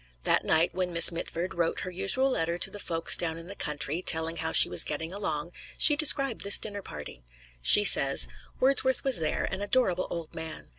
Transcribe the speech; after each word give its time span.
That 0.23 0.43
night 0.43 0.73
when 0.73 0.93
Miss 0.93 1.11
Mitford 1.11 1.53
wrote 1.53 1.81
her 1.81 1.91
usual 1.91 2.31
letter 2.31 2.57
to 2.57 2.71
the 2.71 2.79
folks 2.79 3.15
down 3.15 3.37
in 3.37 3.45
the 3.45 3.53
country, 3.55 4.01
telling 4.01 4.37
how 4.37 4.51
she 4.51 4.67
was 4.67 4.83
getting 4.83 5.13
along, 5.13 5.51
she 5.77 5.95
described 5.95 6.41
this 6.41 6.57
dinner 6.57 6.81
party. 6.81 7.21
She 7.61 7.83
says: 7.83 8.27
"Wordsworth 8.59 9.03
was 9.03 9.19
there 9.19 9.45
an 9.45 9.61
adorable 9.61 10.07
old 10.09 10.33
man. 10.33 10.69